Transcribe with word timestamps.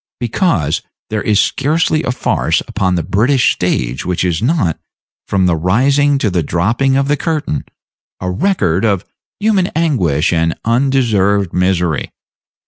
Because 0.19 0.81
there 1.11 1.21
is 1.21 1.39
scarcely 1.39 2.01
a 2.01 2.09
farce 2.11 2.63
upon 2.67 2.95
the 2.95 3.03
British 3.03 3.53
stage 3.53 4.03
which 4.03 4.23
is 4.23 4.41
not, 4.41 4.79
from 5.27 5.45
the 5.45 5.55
rising 5.55 6.17
to 6.17 6.31
the 6.31 6.41
dropping 6.41 6.97
of 6.97 7.07
the 7.07 7.15
curtain, 7.15 7.65
a 8.19 8.31
record 8.31 8.83
of 8.83 9.05
human 9.39 9.67
anguish 9.75 10.33
and 10.33 10.55
undeserved 10.65 11.53
misery. 11.53 12.09